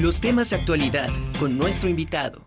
Los 0.00 0.20
temas 0.20 0.50
de 0.50 0.56
actualidad 0.56 1.08
con 1.40 1.58
nuestro 1.58 1.88
invitado. 1.88 2.46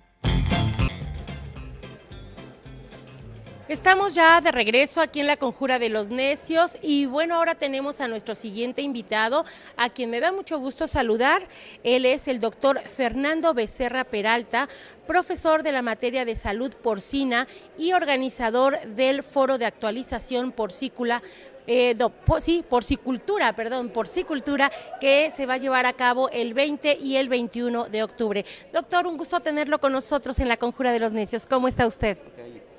Estamos 3.68 4.16
ya 4.16 4.40
de 4.40 4.54
regreso 4.54 5.02
aquí 5.02 5.20
en 5.20 5.28
la 5.28 5.36
Conjura 5.36 5.78
de 5.78 5.90
los 5.90 6.08
Necios 6.10 6.78
y 6.82 7.08
bueno, 7.08 7.36
ahora 7.36 7.56
tenemos 7.56 8.00
a 8.00 8.08
nuestro 8.08 8.36
siguiente 8.36 8.82
invitado, 8.82 9.44
a 9.76 9.90
quien 9.90 10.10
me 10.10 10.22
da 10.22 10.32
mucho 10.32 10.60
gusto 10.60 10.88
saludar. 10.88 11.42
Él 11.84 12.06
es 12.06 12.30
el 12.30 12.40
doctor 12.40 12.82
Fernando 12.82 13.54
Becerra 13.54 14.06
Peralta, 14.06 14.70
profesor 15.06 15.62
de 15.62 15.74
la 15.74 15.82
materia 15.82 16.24
de 16.24 16.38
salud 16.38 16.74
porcina 16.74 17.48
y 17.78 17.92
organizador 17.92 18.80
del 18.96 19.24
Foro 19.24 19.58
de 19.58 19.66
Actualización 19.66 20.54
Porcícula 20.54 21.22
eh, 21.68 21.96
sí, 22.40 22.64
porcicultura, 22.68 23.54
perdón, 23.54 23.90
porcicultura, 23.90 24.72
que 25.00 25.32
se 25.32 25.46
va 25.46 25.56
a 25.56 25.58
llevar 25.58 25.86
a 25.86 25.94
cabo 25.94 26.30
el 26.30 26.54
20 26.54 26.98
y 27.02 27.18
el 27.18 27.30
21 27.30 27.90
de 27.90 28.04
octubre. 28.04 28.46
Doctor, 28.74 29.08
un 29.08 29.18
gusto 29.18 29.40
tenerlo 29.40 29.80
con 29.80 29.92
nosotros 29.92 30.40
en 30.40 30.48
la 30.48 30.58
Conjura 30.58 30.92
de 30.92 31.00
los 31.00 31.12
Necios. 31.12 31.46
¿Cómo 31.46 31.68
está 31.68 31.86
usted? 31.86 32.18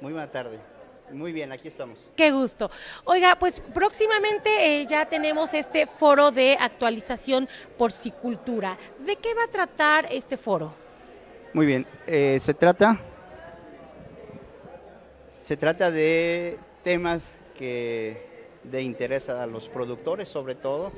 Muy 0.00 0.12
buena 0.12 0.30
tarde. 0.30 0.58
Muy 1.10 1.32
bien, 1.32 1.52
aquí 1.52 1.68
estamos. 1.68 1.98
Qué 2.16 2.30
gusto. 2.30 2.70
Oiga, 3.04 3.36
pues 3.38 3.60
próximamente 3.74 4.80
eh, 4.80 4.86
ya 4.86 5.04
tenemos 5.04 5.52
este 5.52 5.86
foro 5.86 6.30
de 6.30 6.56
actualización 6.58 7.48
porcicultura. 7.76 8.78
¿De 9.04 9.16
qué 9.16 9.34
va 9.34 9.44
a 9.44 9.48
tratar 9.48 10.08
este 10.10 10.36
foro? 10.36 10.72
Muy 11.52 11.66
bien, 11.66 11.86
eh, 12.06 12.38
se 12.40 12.54
trata 12.54 12.98
se 15.42 15.56
trata 15.56 15.90
de 15.90 16.56
temas 16.84 17.38
que 17.58 18.31
de 18.64 18.82
interés 18.82 19.28
a 19.28 19.46
los 19.46 19.68
productores, 19.68 20.28
sobre 20.28 20.54
todo 20.54 20.92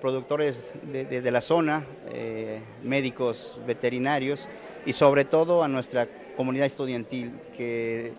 productores 0.00 0.72
de, 0.84 1.30
la 1.30 1.40
zona, 1.40 1.84
eh, 2.12 2.60
médicos 2.82 3.58
veterinarios 3.66 4.48
y 4.84 4.92
sobre 4.92 5.24
todo 5.24 5.64
a 5.64 5.68
nuestra 5.68 6.06
comunidad 6.36 6.66
estudiantil 6.66 7.32
que 7.56 8.12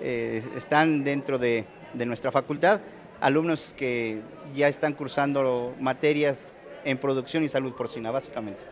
eh, 0.00 0.42
están 0.56 1.04
dentro 1.04 1.38
de, 1.38 1.66
nuestra 1.94 2.30
facultad, 2.30 2.80
alumnos 3.20 3.74
que 3.76 4.20
ya 4.54 4.68
están 4.68 4.92
cursando 4.92 5.74
materias 5.80 6.56
en 6.84 6.96
producción 6.96 7.42
y 7.42 7.48
salud 7.48 7.72
porcina, 7.72 8.10
básicamente. 8.10 8.64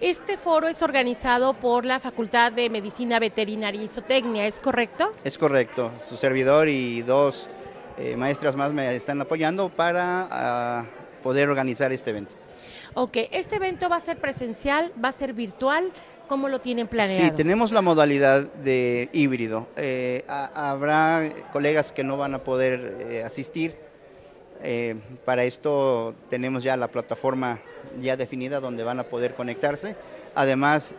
Este 0.00 0.36
foro 0.36 0.68
es 0.68 0.80
organizado 0.80 1.54
por 1.54 1.84
la 1.84 1.98
Facultad 1.98 2.52
de 2.52 2.70
Medicina 2.70 3.18
Veterinaria 3.18 3.82
y 3.82 3.88
Zootecnia, 3.88 4.46
¿es 4.46 4.60
correcto? 4.60 5.12
Es 5.24 5.36
correcto. 5.36 5.90
Su 5.98 6.16
servidor 6.16 6.68
y 6.68 7.02
dos 7.02 7.50
eh, 7.98 8.16
maestras 8.16 8.56
más 8.56 8.72
me 8.72 8.94
están 8.94 9.20
apoyando 9.20 9.68
para 9.68 10.28
ah, 10.30 10.86
poder 11.22 11.48
organizar 11.48 11.92
este 11.92 12.10
evento. 12.10 12.34
Ok, 12.94 13.16
¿este 13.32 13.56
evento 13.56 13.88
va 13.88 13.96
a 13.96 14.00
ser 14.00 14.18
presencial, 14.18 14.92
va 15.02 15.08
a 15.08 15.12
ser 15.12 15.32
virtual? 15.32 15.92
¿Cómo 16.28 16.48
lo 16.48 16.60
tienen 16.60 16.86
planeado? 16.86 17.24
Sí, 17.24 17.30
tenemos 17.30 17.72
la 17.72 17.80
modalidad 17.80 18.42
de 18.42 19.08
híbrido. 19.12 19.66
Eh, 19.76 20.24
habrá 20.26 21.30
colegas 21.52 21.90
que 21.90 22.04
no 22.04 22.18
van 22.18 22.34
a 22.34 22.44
poder 22.44 22.96
eh, 23.00 23.22
asistir. 23.24 23.76
Eh, 24.62 24.96
para 25.24 25.44
esto 25.44 26.14
tenemos 26.28 26.62
ya 26.62 26.76
la 26.76 26.88
plataforma 26.88 27.60
ya 27.98 28.16
definida 28.16 28.60
donde 28.60 28.84
van 28.84 29.00
a 29.00 29.04
poder 29.04 29.34
conectarse. 29.34 29.96
Además, 30.34 30.94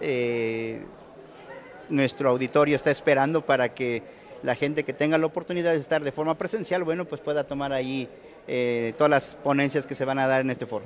nuestro 1.90 2.30
auditorio 2.30 2.76
está 2.76 2.90
esperando 2.90 3.46
para 3.46 3.70
que 3.70 4.02
la 4.44 4.56
gente 4.56 4.84
que 4.84 4.94
tenga 4.94 5.18
la 5.18 5.26
oportunidad 5.26 5.74
de 5.74 5.80
estar 5.80 6.04
de 6.04 6.12
forma 6.12 6.38
presencial, 6.38 6.84
bueno, 6.84 7.06
pues 7.06 7.22
pueda 7.22 7.46
tomar 7.46 7.74
ahí 7.74 8.08
todas 8.98 9.12
las 9.12 9.36
ponencias 9.36 9.86
que 9.86 9.94
se 9.94 10.06
van 10.06 10.18
a 10.18 10.26
dar 10.26 10.42
en 10.42 10.50
este 10.50 10.66
foro. 10.66 10.86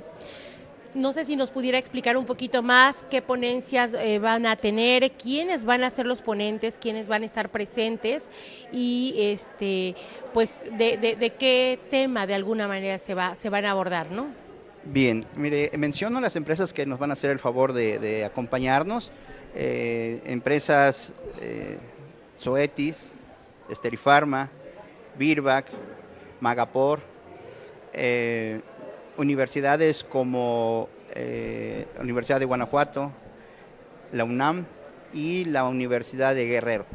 No 0.94 1.12
sé 1.12 1.24
si 1.24 1.34
nos 1.34 1.50
pudiera 1.50 1.76
explicar 1.76 2.16
un 2.16 2.24
poquito 2.24 2.62
más 2.62 3.04
qué 3.10 3.20
ponencias 3.20 3.94
eh, 3.94 4.20
van 4.20 4.46
a 4.46 4.54
tener, 4.54 5.10
quiénes 5.12 5.64
van 5.64 5.82
a 5.82 5.90
ser 5.90 6.06
los 6.06 6.20
ponentes, 6.20 6.76
quiénes 6.80 7.08
van 7.08 7.22
a 7.22 7.26
estar 7.26 7.48
presentes 7.48 8.30
y 8.70 9.16
este, 9.18 9.96
pues 10.32 10.62
de, 10.78 11.32
qué 11.36 11.80
tema 11.90 12.28
de 12.28 12.34
alguna 12.34 12.68
manera 12.68 12.98
se, 12.98 13.12
va, 13.12 13.34
se 13.34 13.48
van 13.48 13.64
a 13.64 13.72
abordar, 13.72 14.12
¿no? 14.12 14.28
Bien, 14.84 15.26
mire, 15.34 15.72
menciono 15.76 16.20
las 16.20 16.36
empresas 16.36 16.72
que 16.72 16.86
nos 16.86 17.00
van 17.00 17.10
a 17.10 17.14
hacer 17.14 17.32
el 17.32 17.40
favor 17.40 17.72
de, 17.72 18.24
acompañarnos. 18.24 19.10
Eh, 19.56 20.20
empresas 20.26 21.12
eh, 21.40 21.76
Zoetis, 22.38 23.14
Esterifarma, 23.68 24.50
Birbac, 25.16 25.66
Magapor, 26.40 27.00
eh, 27.92 28.60
universidades 29.16 30.04
como 30.04 30.88
eh, 31.14 31.86
la 31.96 32.02
Universidad 32.02 32.40
de 32.40 32.46
Guanajuato, 32.46 33.12
la 34.12 34.24
UNAM 34.24 34.66
y 35.12 35.44
la 35.44 35.64
Universidad 35.64 36.34
de 36.34 36.46
Guerrero. 36.46 36.86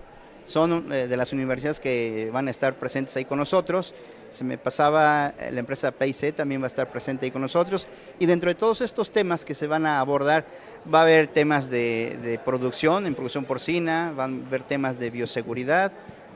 Son 0.46 0.92
eh, 0.92 1.08
de 1.08 1.18
las 1.18 1.32
universidades 1.32 1.80
que 1.80 2.30
van 2.34 2.48
a 2.48 2.52
estar 2.52 2.76
presentes 2.76 3.16
ahí 3.16 3.26
con 3.26 3.38
nosotros. 3.38 3.94
Se 4.30 4.44
me 4.44 4.58
pasaba, 4.58 5.34
eh, 5.40 5.52
la 5.52 5.60
empresa 5.60 5.92
PIC 5.92 6.36
también 6.36 6.62
va 6.62 6.66
a 6.66 6.68
estar 6.68 6.90
presente 6.90 7.26
ahí 7.26 7.32
con 7.32 7.42
nosotros. 7.42 7.88
Y 8.20 8.26
dentro 8.26 8.50
de 8.50 8.56
todos 8.56 8.82
estos 8.82 9.12
temas 9.12 9.46
que 9.46 9.56
se 9.56 9.68
van 9.68 9.86
a 9.86 10.00
abordar, 10.00 10.46
va 10.92 11.00
a 11.00 11.02
haber 11.04 11.28
temas 11.28 11.70
de, 11.70 12.18
de 12.22 12.40
producción, 12.40 13.06
en 13.06 13.16
producción 13.16 13.46
porcina, 13.46 14.12
van 14.16 14.44
a 14.44 14.48
haber 14.48 14.64
temas 14.64 15.00
de 15.00 15.10
bioseguridad, 15.10 15.92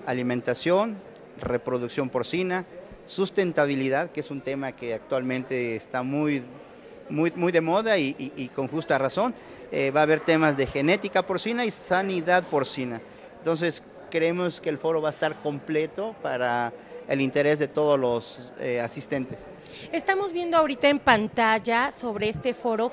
alimentación, 0.05 0.97
reproducción 1.39 2.09
porcina, 2.09 2.65
sustentabilidad, 3.05 4.11
que 4.11 4.21
es 4.21 4.31
un 4.31 4.41
tema 4.41 4.71
que 4.71 4.93
actualmente 4.93 5.75
está 5.75 6.03
muy, 6.03 6.43
muy, 7.09 7.31
muy 7.35 7.51
de 7.51 7.61
moda 7.61 7.97
y, 7.97 8.51
con 8.55 8.67
justa 8.67 8.97
razón. 8.97 9.33
Eh, 9.71 9.91
va 9.91 10.01
a 10.01 10.03
haber 10.03 10.19
temas 10.19 10.55
de 10.55 10.67
genética 10.67 11.25
porcina 11.25 11.65
y 11.65 11.71
sanidad 11.71 12.43
porcina. 12.47 13.01
Entonces, 13.39 13.81
creemos 14.11 14.61
que 14.61 14.69
el 14.69 14.77
foro 14.77 15.01
va 15.01 15.09
a 15.09 15.11
estar 15.11 15.35
completo 15.41 16.15
para 16.21 16.71
el 17.07 17.21
interés 17.21 17.59
de 17.59 17.67
todos 17.67 17.99
los 17.99 18.51
eh, 18.59 18.79
asistentes. 18.79 19.39
Estamos 19.91 20.31
viendo 20.31 20.57
ahorita 20.57 20.87
en 20.87 20.99
pantalla 20.99 21.91
sobre 21.91 22.29
este 22.29 22.53
foro 22.53 22.91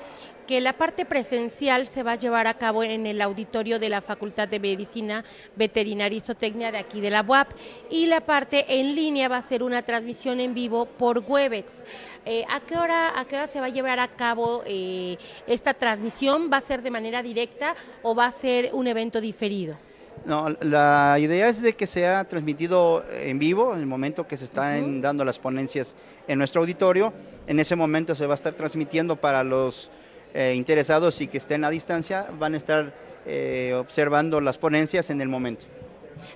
que 0.51 0.59
la 0.59 0.73
parte 0.73 1.05
presencial 1.05 1.87
se 1.87 2.03
va 2.03 2.11
a 2.11 2.15
llevar 2.15 2.45
a 2.45 2.55
cabo 2.55 2.83
en 2.83 3.05
el 3.05 3.21
auditorio 3.21 3.79
de 3.79 3.87
la 3.87 4.01
Facultad 4.01 4.49
de 4.49 4.59
Medicina 4.59 5.23
Veterinaria 5.55 6.17
y 6.17 6.19
Zootecnia 6.19 6.73
de 6.73 6.77
aquí 6.77 6.99
de 6.99 7.09
la 7.09 7.21
UAP 7.21 7.51
y 7.89 8.07
la 8.07 8.19
parte 8.19 8.65
en 8.67 8.93
línea 8.93 9.29
va 9.29 9.37
a 9.37 9.41
ser 9.41 9.63
una 9.63 9.81
transmisión 9.81 10.41
en 10.41 10.53
vivo 10.53 10.87
por 10.87 11.19
Webex. 11.19 11.85
Eh, 12.25 12.43
¿a, 12.49 12.59
qué 12.59 12.75
hora, 12.75 13.17
¿A 13.17 13.23
qué 13.23 13.37
hora 13.37 13.47
se 13.47 13.61
va 13.61 13.67
a 13.67 13.69
llevar 13.69 14.01
a 14.01 14.09
cabo 14.09 14.61
eh, 14.65 15.17
esta 15.47 15.73
transmisión? 15.73 16.49
¿Va 16.51 16.57
a 16.57 16.61
ser 16.61 16.81
de 16.81 16.91
manera 16.91 17.23
directa 17.23 17.73
o 18.03 18.13
va 18.13 18.25
a 18.25 18.31
ser 18.31 18.71
un 18.73 18.87
evento 18.87 19.21
diferido? 19.21 19.77
No, 20.25 20.49
la 20.59 21.15
idea 21.17 21.47
es 21.47 21.61
de 21.61 21.77
que 21.77 21.87
sea 21.87 22.25
transmitido 22.25 23.05
en 23.09 23.39
vivo, 23.39 23.73
en 23.73 23.79
el 23.79 23.87
momento 23.87 24.27
que 24.27 24.35
se 24.35 24.43
están 24.43 24.99
dando 24.99 25.23
las 25.23 25.39
ponencias 25.39 25.95
en 26.27 26.39
nuestro 26.39 26.59
auditorio. 26.59 27.13
En 27.47 27.57
ese 27.61 27.77
momento 27.77 28.15
se 28.15 28.27
va 28.27 28.33
a 28.33 28.35
estar 28.35 28.53
transmitiendo 28.53 29.15
para 29.15 29.45
los 29.45 29.89
eh, 30.33 30.53
interesados 30.55 31.21
y 31.21 31.27
que 31.27 31.37
estén 31.37 31.63
a 31.63 31.69
distancia, 31.69 32.27
van 32.39 32.53
a 32.53 32.57
estar 32.57 32.93
eh, 33.25 33.73
observando 33.77 34.41
las 34.41 34.57
ponencias 34.57 35.09
en 35.09 35.21
el 35.21 35.29
momento. 35.29 35.65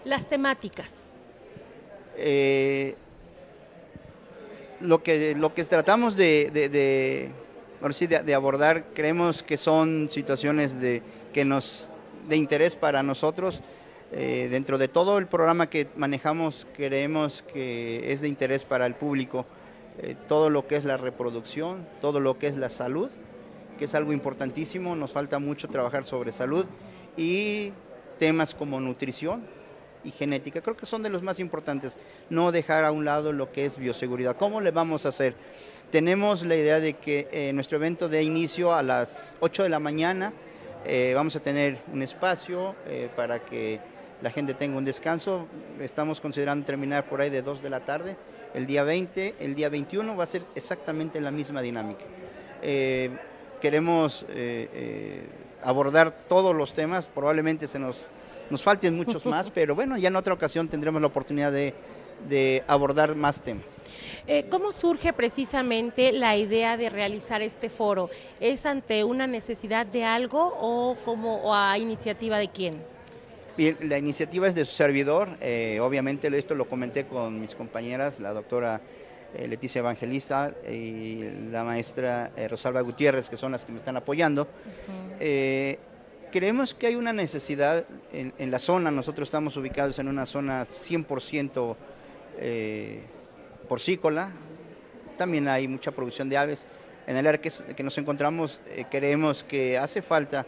Las 0.04 0.28
temáticas. 0.28 1.14
Eh, 2.18 2.96
lo, 4.82 5.04
que, 5.04 5.36
lo 5.36 5.54
que 5.54 5.64
tratamos 5.66 6.16
de, 6.16 6.50
de, 6.54 6.70
de, 8.24 8.34
abordar, 8.34 8.86
creemos 8.94 9.44
que 9.44 9.58
son 9.58 10.10
situaciones 10.10 10.80
de, 10.80 11.02
que 11.34 11.46
nos, 11.46 11.90
de 12.28 12.38
interés 12.38 12.76
para 12.76 13.04
nosotros 13.04 13.62
eh, 14.12 14.48
dentro 14.50 14.78
de 14.78 14.88
todo 14.88 15.18
el 15.18 15.28
programa 15.28 15.70
que 15.70 15.88
manejamos, 15.96 16.68
creemos 16.76 17.44
que 17.54 18.14
es 18.14 18.22
de 18.22 18.28
interés 18.28 18.64
para 18.64 18.86
el 18.86 18.96
público 18.96 19.46
eh, 19.98 20.16
todo 20.28 20.50
lo 20.50 20.68
que 20.68 20.76
es 20.76 20.86
la 20.86 20.98
reproducción, 20.98 21.88
todo 22.02 22.20
lo 22.20 22.38
que 22.38 22.48
es 22.48 22.56
la 22.56 22.70
salud, 22.70 23.10
que 23.78 23.86
es 23.86 23.96
algo 23.96 24.14
importantísimo, 24.14 24.96
nos 24.96 25.12
falta 25.12 25.40
mucho 25.40 25.68
trabajar 25.68 26.04
sobre 26.04 26.32
salud 26.32 26.66
y 27.18 27.72
temas 28.20 28.56
como 28.56 28.80
nutrición 28.80 29.44
y 30.04 30.12
genética, 30.12 30.62
creo 30.62 30.78
que 30.78 30.86
son 30.86 31.02
de 31.02 31.10
los 31.10 31.24
más 31.24 31.40
importantes, 31.40 31.98
no 32.30 32.52
dejar 32.52 32.86
a 32.86 32.92
un 32.92 33.06
lado 33.06 33.34
lo 33.34 33.52
que 33.52 33.66
es 33.66 33.78
bioseguridad. 33.78 34.38
¿Cómo 34.38 34.62
le 34.62 34.72
vamos 34.72 35.06
a 35.06 35.10
hacer? 35.10 35.36
Tenemos 35.92 36.46
la 36.46 36.56
idea 36.56 36.80
de 36.80 36.94
que 36.94 37.28
eh, 37.32 37.52
nuestro 37.54 37.78
evento 37.78 38.08
de 38.08 38.22
inicio 38.22 38.74
a 38.76 38.84
las 38.84 39.36
8 39.40 39.64
de 39.64 39.70
la 39.70 39.80
mañana, 39.80 40.34
vamos 41.16 41.36
a 41.36 41.40
tener 41.40 41.80
un 41.92 42.04
espacio 42.04 42.76
para 43.16 43.44
que 43.44 43.80
la 44.22 44.30
gente 44.30 44.54
tenga 44.54 44.78
un 44.78 44.86
descanso. 44.86 45.48
Estamos 45.80 46.22
considerando 46.22 46.66
terminar 46.66 47.08
por 47.08 47.22
ahí 47.22 47.30
de 47.30 47.42
2 47.42 47.62
de 47.62 47.70
la 47.70 47.82
tarde. 47.82 48.16
El 48.54 48.66
día 48.66 48.84
20, 48.84 49.36
el 49.40 49.56
día 49.56 49.70
21 49.70 50.16
va 50.16 50.24
a 50.24 50.28
ser 50.28 50.44
exactamente 50.56 51.20
la 51.20 51.32
misma 51.32 51.62
dinámica. 51.62 52.06
Eh, 52.62 53.10
queremos 53.66 54.28
eh, 54.30 54.70
eh, 54.76 55.22
abordar 55.64 56.12
todos 56.30 56.56
los 56.56 56.72
temas, 56.74 57.08
probablemente 57.08 57.68
se 57.68 57.80
nos, 57.80 58.06
nos 58.52 58.62
falten 58.62 58.96
muchos 58.96 59.26
más, 59.34 59.50
pero 59.50 59.74
bueno, 59.74 59.98
ya 59.98 60.10
en 60.10 60.16
otra 60.16 60.36
ocasión 60.36 60.68
tendremos 60.68 61.02
la 61.02 61.08
oportunidad 61.08 61.52
de, 61.52 61.74
de 62.30 62.64
abordar 62.68 63.16
más 63.16 63.42
temas. 63.42 63.66
Eh, 64.28 64.46
¿Cómo 64.52 64.72
surge 64.72 65.14
precisamente 65.14 66.12
la 66.12 66.38
idea 66.38 66.78
de 66.78 66.90
realizar 66.90 67.42
este 67.42 67.72
foro? 67.72 68.12
¿Es 68.40 68.68
ante 68.68 69.04
una 69.04 69.26
necesidad 69.26 69.88
de 69.88 70.04
algo 70.04 70.56
o 70.62 70.96
como 71.04 71.38
o 71.38 71.52
a 71.52 71.76
iniciativa 71.80 72.38
de 72.38 72.50
quién? 72.50 72.76
Bien, 73.58 73.78
la 73.82 73.98
iniciativa 73.98 74.48
es 74.48 74.54
de 74.54 74.64
su 74.66 74.76
servidor. 74.76 75.30
Eh, 75.42 75.80
obviamente 75.82 76.28
esto 76.38 76.54
lo 76.54 76.66
comenté 76.70 77.08
con 77.08 77.42
mis 77.42 77.56
compañeras, 77.56 78.20
la 78.20 78.32
doctora 78.32 78.82
Leticia 79.48 79.80
Evangelista 79.80 80.54
y 80.70 81.24
la 81.52 81.64
maestra 81.64 82.32
Rosalba 82.50 82.82
Gutiérrez, 82.82 83.30
que 83.30 83.38
son 83.38 83.52
las 83.52 83.66
que 83.66 83.72
me 83.72 83.78
están 83.78 83.98
apoyando. 83.98 84.48
creemos 86.32 86.74
que 86.74 86.88
hay 86.88 86.96
una 86.96 87.14
necesidad 87.14 87.86
en, 88.12 88.34
en, 88.38 88.52
la 88.52 88.60
zona, 88.60 88.92
nosotros 88.92 89.28
estamos 89.28 89.58
ubicados 89.58 90.00
en 90.00 90.08
una 90.08 90.26
zona 90.26 90.64
100% 90.64 91.76
eh, 92.38 93.00
porcícola, 93.70 94.32
también 95.18 95.48
hay 95.48 95.68
mucha 95.68 95.92
producción 95.92 96.30
de 96.30 96.38
aves. 96.38 96.68
En 97.08 97.16
el 97.16 97.26
área 97.26 97.42
que, 97.42 97.84
nos 97.84 97.98
encontramos 97.98 98.60
eh, 98.68 98.86
creemos 98.90 99.44
que 99.44 99.78
hace 99.78 100.02
falta 100.02 100.46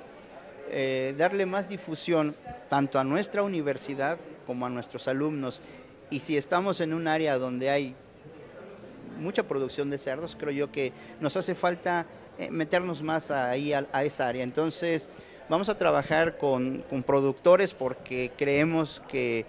eh, 0.70 1.16
darle 1.18 1.46
más 1.46 1.70
difusión 1.70 2.36
tanto 2.70 3.00
a 3.00 3.04
nuestra 3.04 3.44
universidad 3.44 4.20
como 4.46 4.66
a 4.66 4.70
nuestros 4.70 5.08
alumnos. 5.08 5.62
Y 6.10 6.20
si 6.20 6.36
estamos 6.36 6.82
en 6.82 6.94
un 6.94 7.08
área 7.08 7.38
donde 7.38 7.70
hay 7.70 7.96
mucha 9.18 9.44
producción 9.44 9.90
de 9.90 9.98
cerdos, 9.98 10.36
creo 10.40 10.52
yo 10.52 10.72
que 10.72 10.94
nos 11.20 11.36
hace 11.38 11.56
falta 11.56 12.06
eh, 12.38 12.50
meternos 12.50 13.02
más 13.02 13.32
ahí 13.32 13.74
a, 13.74 14.04
esa 14.04 14.28
área. 14.28 14.44
Entonces, 14.44 15.10
vamos 15.50 15.70
a 15.70 15.78
trabajar 15.78 16.38
con, 16.38 16.84
con 16.90 17.04
productores 17.04 17.74
porque 17.74 18.32
creemos 18.38 19.02
que 19.08 19.46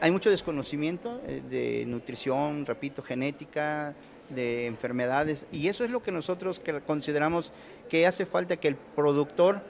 hay 0.00 0.10
mucho 0.10 0.30
desconocimiento 0.30 1.20
eh, 1.26 1.42
de 1.48 1.84
nutrición, 1.86 2.66
repito, 2.66 3.02
genética, 3.02 3.94
de 4.28 4.66
enfermedades, 4.66 5.46
y 5.52 5.68
eso 5.68 5.84
es 5.84 5.90
lo 5.90 6.02
que 6.02 6.10
nosotros 6.10 6.60
consideramos 6.84 7.52
que 7.88 8.06
hace 8.06 8.26
falta 8.26 8.56
que 8.56 8.66
el 8.66 8.74
productor 8.74 9.62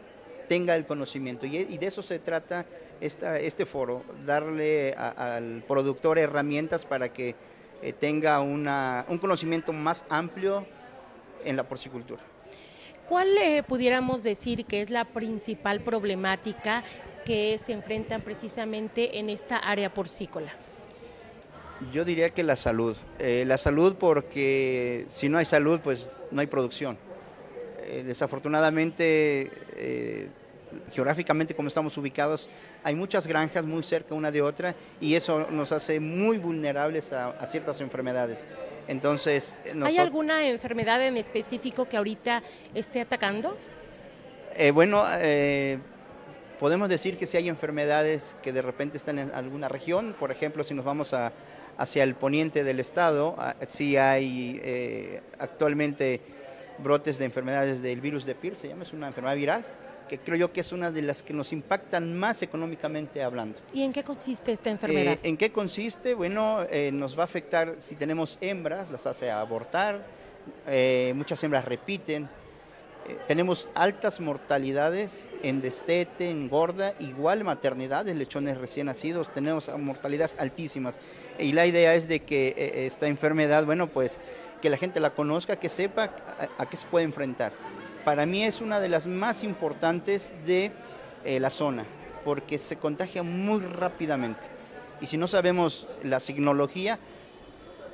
tenga 0.48 0.74
el 0.76 0.86
conocimiento, 0.86 1.44
y, 1.44 1.76
de 1.76 1.86
eso 1.86 2.02
se 2.02 2.18
trata 2.18 2.64
esta, 3.00 3.38
este 3.38 3.66
foro, 3.66 4.02
darle 4.24 4.94
al 4.94 5.62
productor 5.68 6.18
herramientas 6.18 6.86
para 6.86 7.12
que 7.12 7.34
eh, 7.82 7.92
tenga 7.92 8.40
una, 8.40 9.04
un 9.08 9.18
conocimiento 9.18 9.72
más 9.72 10.04
amplio 10.08 10.66
en 11.44 11.56
la 11.56 11.64
porcicultura. 11.64 12.22
¿Cuál 13.08 13.36
eh, 13.38 13.62
pudiéramos 13.62 14.22
decir 14.22 14.64
que 14.64 14.80
es 14.80 14.90
la 14.90 15.04
principal 15.04 15.80
problemática 15.80 16.82
que 17.24 17.56
se 17.58 17.72
enfrentan 17.72 18.20
precisamente 18.20 19.18
en 19.18 19.30
esta 19.30 19.58
área 19.58 19.94
porcícola? 19.94 20.52
Yo 21.92 22.04
diría 22.04 22.30
que 22.30 22.42
la 22.42 22.56
salud. 22.56 22.96
Eh, 23.18 23.44
la 23.46 23.58
salud 23.58 23.94
porque 23.96 25.06
si 25.08 25.28
no 25.28 25.38
hay 25.38 25.44
salud, 25.44 25.80
pues 25.80 26.20
no 26.32 26.40
hay 26.40 26.46
producción. 26.48 26.98
Eh, 27.82 28.02
desafortunadamente, 28.04 29.52
geográficamente 30.92 31.54
como 31.54 31.68
estamos 31.68 31.96
ubicados, 31.98 32.48
hay 32.82 32.94
muchas 32.94 33.26
granjas 33.26 33.64
muy 33.64 33.82
cerca 33.82 34.14
una 34.14 34.30
de 34.30 34.42
otra 34.42 34.74
y 35.00 35.14
eso 35.14 35.50
nos 35.50 35.72
hace 35.72 36.00
muy 36.00 36.38
vulnerables 36.38 37.12
a 37.12 37.46
ciertas 37.46 37.80
enfermedades. 37.80 38.46
Entonces, 38.88 39.56
¿hay 39.82 39.98
alguna 39.98 40.46
enfermedad 40.46 41.02
en 41.02 41.16
específico 41.16 41.88
que 41.88 41.96
ahorita 41.96 42.42
esté 42.74 43.00
atacando? 43.00 43.56
Eh, 44.54 44.70
bueno, 44.70 45.04
eh, 45.18 45.78
podemos 46.60 46.88
decir 46.88 47.18
que 47.18 47.26
si 47.26 47.36
hay 47.36 47.48
enfermedades 47.48 48.36
que 48.42 48.52
de 48.52 48.62
repente 48.62 48.96
están 48.96 49.18
en 49.18 49.30
alguna 49.34 49.68
región, 49.68 50.14
por 50.18 50.30
ejemplo, 50.30 50.62
si 50.64 50.74
nos 50.74 50.84
vamos 50.84 51.14
hacia 51.76 52.02
el 52.02 52.14
poniente 52.14 52.64
del 52.64 52.80
estado, 52.80 53.34
ah, 53.38 53.56
sí 53.66 53.96
hay 53.96 54.60
eh, 54.62 55.20
actualmente 55.38 56.20
brotes 56.78 57.18
de 57.18 57.24
enfermedades 57.24 57.82
del 57.82 58.00
virus 58.00 58.24
de 58.24 58.34
Pierce, 58.34 58.62
se 58.62 58.68
llama, 58.68 58.84
es 58.84 58.92
una 58.92 59.08
enfermedad 59.08 59.36
viral, 59.36 59.66
que 60.06 60.18
creo 60.18 60.36
yo 60.36 60.52
que 60.52 60.60
es 60.60 60.72
una 60.72 60.90
de 60.90 61.02
las 61.02 61.22
que 61.22 61.34
nos 61.34 61.52
impactan 61.52 62.18
más 62.18 62.42
económicamente 62.42 63.22
hablando. 63.22 63.58
¿Y 63.72 63.82
en 63.82 63.92
qué 63.92 64.02
consiste 64.02 64.52
esta 64.52 64.70
enfermedad? 64.70 65.14
Eh, 65.14 65.28
¿En 65.28 65.36
qué 65.36 65.52
consiste? 65.52 66.14
Bueno, 66.14 66.62
eh, 66.70 66.90
nos 66.92 67.16
va 67.16 67.22
a 67.22 67.24
afectar 67.24 67.76
si 67.80 67.94
tenemos 67.94 68.38
hembras, 68.40 68.90
las 68.90 69.06
hace 69.06 69.30
abortar, 69.30 70.06
eh, 70.66 71.12
muchas 71.16 71.42
hembras 71.44 71.64
repiten, 71.64 72.28
tenemos 73.28 73.70
altas 73.74 74.18
mortalidades 74.18 75.28
en 75.44 75.60
destete, 75.60 76.28
en 76.28 76.48
gorda, 76.48 76.94
igual 76.98 77.44
maternidades, 77.44 78.16
lechones 78.16 78.58
recién 78.58 78.86
nacidos, 78.86 79.32
tenemos 79.32 79.70
mortalidades 79.78 80.36
altísimas. 80.40 80.98
Y 81.38 81.52
la 81.52 81.66
idea 81.66 81.94
es 81.94 82.08
de 82.08 82.24
que 82.24 82.84
esta 82.84 83.06
enfermedad, 83.06 83.64
bueno, 83.64 83.86
pues 83.86 84.20
que 84.60 84.70
la 84.70 84.76
gente 84.76 84.98
la 84.98 85.10
conozca, 85.10 85.54
que 85.54 85.68
sepa 85.68 86.10
a 86.58 86.66
qué 86.66 86.76
se 86.76 86.86
puede 86.86 87.04
enfrentar 87.04 87.52
para 88.06 88.24
mí 88.24 88.44
es 88.44 88.60
una 88.60 88.78
de 88.78 88.88
las 88.88 89.08
más 89.08 89.42
importantes 89.42 90.32
de 90.46 90.70
eh, 91.24 91.40
la 91.40 91.50
zona, 91.50 91.84
porque 92.24 92.56
se 92.56 92.76
contagia 92.76 93.24
muy 93.24 93.58
rápidamente. 93.62 94.42
Y 95.00 95.08
si 95.08 95.16
no 95.16 95.26
sabemos 95.26 95.88
la 96.04 96.20
signología, 96.20 97.00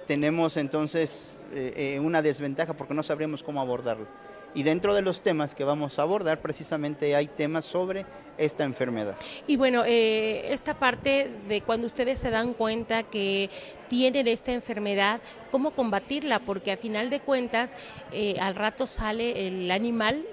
tenemos 0.07 0.59
entonces 0.59 1.39
eh, 1.55 1.95
eh, 1.95 2.01
una 2.01 2.21
desventaja 2.21 2.75
porque 2.75 2.93
no 2.93 3.03
sabremos 3.03 3.43
cómo 3.43 3.63
abordarlo. 3.63 4.07
Y 4.55 4.63
dentro 4.63 4.95
de 4.95 5.03
los 5.03 5.23
temas 5.23 5.55
que 5.55 5.65
vamos 5.65 5.99
a 5.99 6.03
abordar, 6.03 6.41
precisamente 6.41 7.15
hay 7.17 7.27
temas 7.27 7.65
sobre 7.65 8.05
esta 8.39 8.65
enfermedad. 8.65 9.17
Y 9.47 9.57
bueno, 9.57 9.85
eh, 9.87 10.53
esta 10.53 10.75
parte 10.75 11.31
de 11.49 11.63
cuando 11.63 11.87
ustedes 11.87 12.19
se 12.19 12.31
dan 12.31 12.55
cuenta 12.55 13.03
que 13.03 13.51
tienen 13.89 14.29
esta 14.29 14.53
enfermedad, 14.53 15.21
¿cómo 15.51 15.71
combatirla? 15.71 16.41
Porque 16.41 16.73
a 16.73 16.77
final 16.77 17.11
de 17.11 17.21
cuentas, 17.21 17.77
eh, 18.13 18.37
al 18.41 18.55
rato 18.55 18.87
sale 18.87 19.47
el 19.47 19.71
animal 19.71 20.25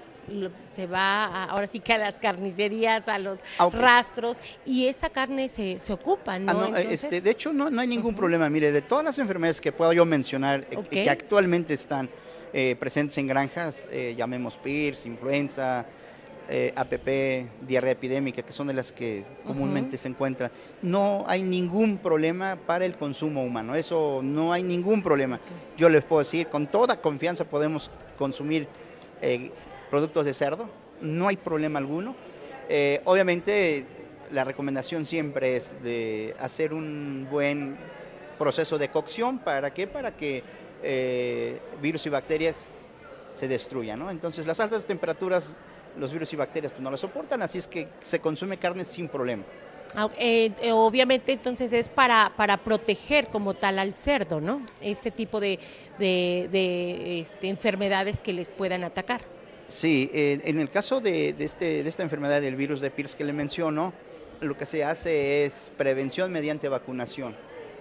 se 0.70 0.86
va 0.86 1.44
ahora 1.44 1.66
sí 1.66 1.80
que 1.80 1.92
a 1.92 1.98
las 1.98 2.18
carnicerías, 2.18 3.08
a 3.08 3.18
los 3.18 3.40
ah, 3.58 3.68
rastros, 3.72 4.40
y 4.64 4.86
esa 4.86 5.10
carne 5.10 5.48
se, 5.48 5.78
se 5.78 5.92
ocupa, 5.92 6.38
¿no? 6.38 6.70
Ah, 6.74 6.80
este, 6.80 7.20
de 7.20 7.30
hecho, 7.30 7.52
no, 7.52 7.70
no 7.70 7.80
hay 7.80 7.88
ningún 7.88 8.14
problema. 8.14 8.48
Mire, 8.48 8.72
de 8.72 8.82
todas 8.82 9.04
las 9.04 9.18
enfermedades 9.18 9.60
que 9.60 9.72
puedo 9.72 9.92
yo 9.92 10.04
mencionar, 10.04 10.66
eh, 10.70 10.82
que 10.90 11.10
actualmente 11.10 11.74
están 11.74 12.08
eh, 12.52 12.76
presentes 12.78 13.18
en 13.18 13.26
granjas, 13.26 13.88
eh, 13.90 14.14
llamemos 14.16 14.56
PIRS, 14.56 15.06
influenza, 15.06 15.86
APP, 16.74 17.46
diarrea 17.64 17.92
epidémica, 17.92 18.42
que 18.42 18.52
son 18.52 18.66
de 18.66 18.74
las 18.74 18.90
que 18.90 19.24
comúnmente 19.46 19.96
se 19.96 20.08
encuentran. 20.08 20.50
No 20.82 21.22
hay 21.28 21.44
ningún 21.44 21.98
problema 21.98 22.56
para 22.56 22.84
el 22.84 22.96
consumo 22.96 23.44
humano, 23.44 23.76
eso 23.76 24.20
no 24.24 24.52
hay 24.52 24.64
ningún 24.64 25.00
problema. 25.00 25.38
Yo 25.76 25.88
les 25.88 26.02
puedo 26.02 26.18
decir, 26.18 26.48
con 26.48 26.66
toda 26.66 27.00
confianza 27.00 27.44
podemos 27.44 27.88
consumir 28.18 28.66
productos 29.90 30.24
de 30.24 30.34
cerdo, 30.34 30.68
no 31.00 31.28
hay 31.28 31.36
problema 31.36 31.78
alguno. 31.78 32.14
obviamente 33.04 33.84
la 34.30 34.44
recomendación 34.44 35.06
siempre 35.06 35.56
es 35.56 35.82
de 35.82 36.34
hacer 36.38 36.72
un 36.72 37.26
buen 37.30 37.76
proceso 38.38 38.78
de 38.78 38.88
cocción, 38.88 39.38
¿para 39.38 39.72
qué? 39.74 39.86
Para 39.86 40.16
que 40.16 40.42
eh, 40.82 41.60
virus 41.82 42.06
y 42.06 42.08
bacterias 42.08 42.76
se 43.34 43.48
destruyan. 43.48 43.98
¿no? 43.98 44.10
Entonces 44.10 44.46
las 44.46 44.60
altas 44.60 44.86
temperaturas, 44.86 45.52
los 45.98 46.12
virus 46.12 46.32
y 46.32 46.36
bacterias 46.36 46.72
pues, 46.72 46.82
no 46.82 46.90
lo 46.90 46.96
soportan, 46.96 47.42
así 47.42 47.58
es 47.58 47.66
que 47.66 47.88
se 48.00 48.20
consume 48.20 48.56
carne 48.56 48.84
sin 48.84 49.08
problema. 49.08 49.44
Ah, 49.94 50.08
eh, 50.16 50.52
eh, 50.62 50.70
obviamente 50.72 51.32
entonces 51.32 51.72
es 51.72 51.88
para, 51.88 52.32
para 52.36 52.56
proteger 52.58 53.26
como 53.26 53.54
tal 53.54 53.78
al 53.78 53.92
cerdo, 53.92 54.40
¿no? 54.40 54.64
Este 54.80 55.10
tipo 55.10 55.40
de, 55.40 55.58
de, 55.98 57.20
este, 57.20 57.48
enfermedades 57.48 58.22
que 58.22 58.32
les 58.32 58.52
puedan 58.52 58.84
atacar. 58.84 59.20
Sí, 59.70 60.10
en 60.12 60.58
el 60.58 60.68
caso 60.68 61.00
de, 61.00 61.32
este, 61.38 61.84
de 61.84 61.88
esta 61.88 62.02
enfermedad 62.02 62.40
del 62.40 62.56
virus 62.56 62.80
de 62.80 62.90
Pierce 62.90 63.16
que 63.16 63.22
le 63.24 63.32
menciono, 63.32 63.92
lo 64.40 64.56
que 64.56 64.66
se 64.66 64.82
hace 64.82 65.44
es 65.44 65.70
prevención 65.76 66.32
mediante 66.32 66.68
vacunación. 66.68 67.36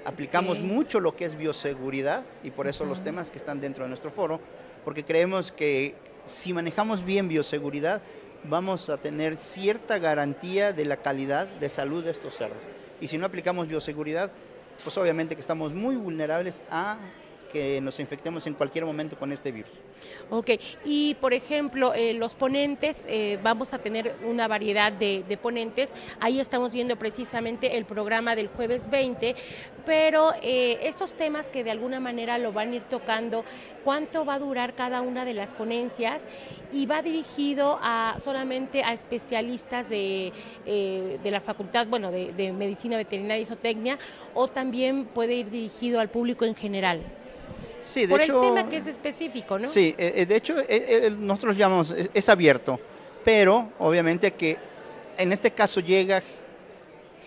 Aplicamos 0.06 0.60
mucho 0.60 1.00
lo 1.00 1.16
que 1.16 1.26
es 1.26 1.36
bioseguridad 1.36 2.24
y 2.44 2.52
por 2.52 2.68
eso 2.68 2.86
los 2.86 3.02
temas 3.02 3.32
que 3.32 3.40
están 3.40 3.60
dentro 3.60 3.86
de 3.86 3.90
nuestro 3.90 4.12
foro, 4.12 4.40
porque 4.86 5.04
creemos 5.04 5.52
que 5.52 5.96
si 6.26 6.54
manejamos 6.54 7.04
bien 7.04 7.28
bioseguridad, 7.28 8.04
vamos 8.44 8.92
a 8.92 8.98
tener 8.98 9.36
cierta 9.36 9.98
garantía 9.98 10.74
de 10.74 10.86
la 10.86 10.98
calidad 10.98 11.48
de 11.48 11.70
salud 11.70 12.04
de 12.04 12.12
estos 12.12 12.36
cerdos. 12.36 12.62
Y 13.02 13.08
si 13.08 13.18
no 13.18 13.26
aplicamos 13.26 13.68
bioseguridad, 13.68 14.32
pues 14.84 14.96
obviamente 15.00 15.34
que 15.34 15.42
estamos 15.42 15.74
muy 15.74 15.96
vulnerables 15.96 16.62
a 16.70 17.00
que 17.52 17.82
nos 17.82 18.00
infectemos 18.00 18.48
en 18.48 18.54
cualquier 18.54 18.86
momento 18.86 19.18
con 19.18 19.32
este 19.32 19.52
virus. 19.52 19.72
Ok, 20.30 20.52
y 20.86 21.16
por 21.16 21.34
ejemplo, 21.34 21.94
eh, 21.94 22.14
los 22.14 22.36
ponentes, 22.36 23.04
eh, 23.08 23.40
vamos 23.42 23.74
a 23.74 23.80
tener 23.80 24.16
una 24.24 24.48
variedad 24.48 24.92
de, 24.92 25.40
ponentes, 25.42 25.92
ahí 26.20 26.40
estamos 26.40 26.72
viendo 26.72 26.98
precisamente 26.98 27.78
el 27.78 27.86
programa 27.86 28.36
del 28.36 28.48
jueves 28.48 28.90
20, 28.90 29.36
pero 29.86 30.34
eh, 30.42 30.80
estos 30.84 31.14
temas 31.14 31.48
que 31.50 31.64
de 31.64 31.72
alguna 31.72 32.00
manera 32.00 32.38
lo 32.38 32.54
van 32.54 32.72
a 32.72 32.76
ir 32.76 32.84
tocando, 32.84 33.44
¿cuánto 33.84 34.26
va 34.26 34.36
a 34.36 34.40
durar 34.40 34.76
cada 34.76 35.02
una 35.02 35.26
de 35.26 35.34
las 35.34 35.54
ponencias? 35.54 36.26
Y 36.72 36.86
va 36.86 37.02
dirigido 37.02 37.80
a 37.82 38.18
solamente 38.20 38.84
a 38.84 38.94
especialistas 38.94 39.90
de, 39.90 40.32
de 40.66 41.32
la 41.32 41.40
facultad, 41.40 41.88
bueno, 41.88 42.12
de 42.12 42.54
medicina 42.56 42.98
veterinaria 42.98 43.42
y 43.42 43.46
zootecnia, 43.46 43.98
o 44.36 44.48
también 44.48 45.06
puede 45.06 45.36
ir 45.36 45.50
dirigido 45.50 46.00
al 46.00 46.10
público 46.10 46.46
en 46.46 46.54
general. 46.54 47.02
Sí, 47.82 48.06
de 48.06 48.10
Por 48.10 48.22
hecho, 48.22 48.44
el 48.44 48.56
tema 48.56 48.70
que 48.70 48.78
es 48.78 48.88
específico, 48.88 49.58
¿no? 49.58 49.68
Sí, 49.68 49.96
eh, 49.98 50.26
de 50.26 50.36
hecho, 50.36 50.60
eh, 50.60 50.66
eh, 50.70 51.16
nosotros 51.18 51.58
llamamos, 51.58 51.96
es, 52.14 52.30
abierto, 52.30 52.80
pero 53.24 53.70
obviamente 53.80 54.32
que 54.32 54.58
en 55.18 55.32
este 55.32 55.52
caso 55.52 55.80
llega 55.80 56.22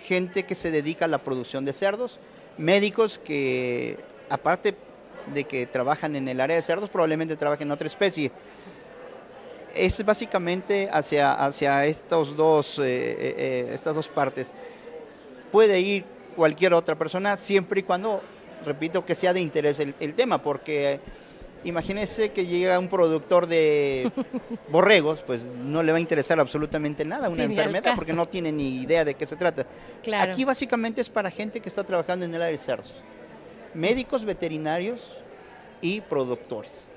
gente 0.05 0.45
que 0.45 0.55
se 0.55 0.71
dedica 0.71 1.07
a 1.07 1.09
la 1.09 1.19
producción 1.19 1.65
de 1.65 1.73
cerdos, 1.73 2.19
médicos 2.59 3.19
que, 3.19 3.99
aparte 4.29 4.75
de 5.33 5.45
que 5.45 5.67
trabajan 5.67 6.17
en 6.17 6.29
el 6.29 6.41
área 6.41 6.57
de 6.57 6.63
cerdos, 6.63 6.91
probablemente 6.91 7.37
trabajen 7.37 7.69
en 7.69 7.73
otra 7.73 7.87
especie. 7.87 8.31
Es 9.75 10.05
básicamente 10.05 10.89
hacia, 10.93 11.33
hacia 11.33 11.87
estos 11.87 12.37
dos, 12.37 12.79
eh, 12.83 13.71
estas 13.73 13.95
dos 13.95 14.09
partes. 14.09 14.53
Puede 15.51 15.81
ir 15.81 16.05
cualquier 16.37 16.75
otra 16.75 16.95
persona 16.97 17.37
siempre 17.37 17.81
y 17.81 17.83
cuando 17.83 18.23
repito, 18.65 19.05
que 19.05 19.15
sea 19.15 19.33
de 19.33 19.41
interés 19.41 19.79
el, 19.81 19.95
el 20.01 20.15
tema, 20.15 20.43
porque 20.43 21.01
imagínese 21.65 22.33
que 22.33 22.47
llega 22.47 22.79
un 22.79 22.89
productor 22.89 23.47
de 23.47 24.11
borregos, 24.69 25.23
pues 25.23 25.45
no 25.45 25.83
le 25.83 25.93
va 25.93 25.99
a 25.99 26.01
interesar 26.01 26.41
absolutamente 26.41 27.05
nada 27.05 27.29
una 27.29 27.45
Sí, 27.45 27.51
enfermedad 27.53 27.95
porque 27.95 28.13
no 28.13 28.27
tiene 28.27 28.51
ni 28.53 28.83
idea 28.83 29.05
de 29.05 29.15
qué 29.15 29.27
se 29.27 29.37
trata. 29.37 29.67
Claro. 30.03 30.31
Aquí 30.33 30.45
básicamente 30.45 31.01
es 31.01 31.09
para 31.09 31.31
gente 31.31 31.61
que 31.61 31.69
está 31.69 31.85
trabajando 31.85 32.25
en 32.25 32.35
el 32.35 32.43
área 32.43 32.53
de 32.53 32.59
cerdos, 32.59 32.93
médicos 33.75 34.25
veterinarios 34.25 35.17
y 35.81 36.01
productores. 36.01 36.89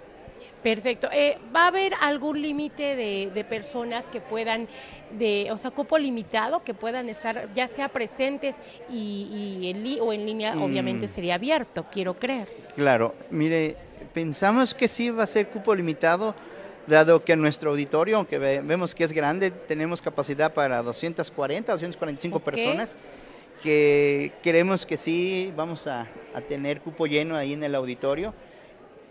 Perfecto. 0.66 1.10
Eh, 1.12 1.38
¿Va 1.56 1.66
a 1.66 1.68
haber 1.68 1.94
algún 2.02 2.42
límite 2.42 2.96
de, 2.96 3.30
de 3.32 3.44
personas 3.44 4.10
que 4.10 4.20
puedan, 4.20 4.68
de, 5.12 5.50
o 5.52 5.60
sea, 5.60 5.70
cupo 5.70 5.96
limitado, 6.00 6.64
que 6.64 6.74
puedan 6.74 7.08
estar 7.08 7.52
ya 7.54 7.68
sea 7.68 7.90
presentes 7.90 8.58
y, 8.90 9.60
y 9.62 9.70
en 9.70 10.02
o 10.02 10.12
en 10.12 10.26
línea? 10.26 10.56
Mm. 10.56 10.64
Obviamente 10.64 11.06
sería 11.06 11.36
abierto, 11.36 11.86
quiero 11.92 12.16
creer. 12.16 12.48
Claro, 12.76 13.14
mire, 13.30 13.78
pensamos 14.12 14.74
que 14.74 14.88
sí 14.88 15.12
va 15.12 15.22
a 15.22 15.28
ser 15.28 15.50
cupo 15.50 15.76
limitado, 15.76 16.34
dado 16.88 17.24
que 17.24 17.36
nuestro 17.36 17.70
auditorio, 17.70 18.18
aunque 18.18 18.40
ve- 18.40 18.62
vemos 18.62 18.96
que 18.96 19.04
es 19.04 19.14
grande, 19.14 19.52
tenemos 19.52 20.02
capacidad 20.02 20.52
para 20.52 20.82
240, 20.82 21.74
245 21.74 22.38
Ok. 22.38 22.44
personas, 22.44 22.98
que 23.62 24.32
creemos 24.42 24.88
que 24.88 24.98
sí 24.98 25.54
vamos 25.56 25.86
a, 25.86 26.08
a 26.34 26.42
tener 26.42 26.82
cupo 26.82 27.06
lleno 27.06 27.36
ahí 27.36 27.54
en 27.54 27.64
el 27.64 27.76
auditorio. 27.76 28.34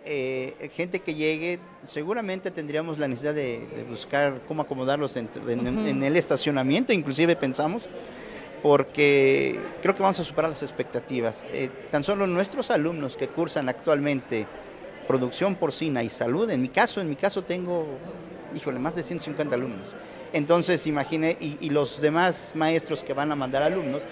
Eh, 0.07 0.71
gente 0.75 1.01
que 1.01 1.15
llegue, 1.15 1.59
seguramente 1.85 2.51
tendríamos 2.51 2.99
la 2.99 3.09
necesidad 3.09 3.35
de, 3.35 3.67
de 3.75 3.85
buscar 3.89 4.41
cómo 4.47 4.61
acomodarlos 4.63 5.15
dentro 5.15 5.45
de- 5.47 5.55
en, 5.55 6.03
el 6.05 6.17
estacionamiento, 6.17 6.93
inclusive 6.93 7.37
pensamos, 7.37 7.89
porque 8.63 9.59
creo 9.83 9.95
que 9.95 10.03
vamos 10.03 10.21
a 10.21 10.25
superar 10.25 10.51
las 10.51 10.63
expectativas. 10.63 11.47
Eh, 11.53 11.71
tan 11.91 12.05
solo 12.05 12.27
nuestros 12.27 12.71
alumnos 12.71 13.17
que 13.17 13.29
cursan 13.29 13.69
actualmente 13.69 14.47
producción 15.09 15.55
porcina 15.55 16.03
y 16.03 16.11
salud, 16.11 16.51
en 16.51 16.63
mi 16.63 16.69
caso, 16.69 17.01
en 17.01 17.09
mi 17.09 17.17
caso 17.17 17.43
tengo, 17.43 17.87
híjole, 18.55 18.79
más 18.79 18.95
de 18.95 19.03
150 19.03 19.55
alumnos. 19.55 19.87
Entonces, 20.33 20.87
imagine, 20.87 21.37
y, 21.41 21.59
y 21.61 21.71
los 21.71 22.01
demás 22.01 22.53
maestros 22.55 23.05
que 23.05 23.13
van 23.13 23.31
a 23.33 23.37
mandar 23.37 23.63
alumnos, 23.63 24.03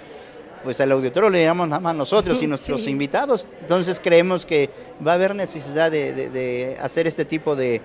pues 0.64 0.81
al 0.81 0.92
auditorio 0.92 1.28
le 1.31 1.42
llamamos 1.45 1.69
nada 1.69 1.81
más 1.81 1.95
nosotros 1.95 2.42
y 2.42 2.47
nuestros 2.49 2.83
Sí. 2.85 2.90
invitados. 2.90 3.47
Entonces 3.61 4.00
creemos 4.00 4.47
que 4.47 4.71
va 5.07 5.12
a 5.12 5.14
haber 5.14 5.35
necesidad 5.35 5.90
de, 5.90 6.12
de- 6.12 6.31
de 6.31 6.76
hacer 6.81 7.07
este 7.07 7.25
tipo 7.25 7.57
de, 7.57 7.81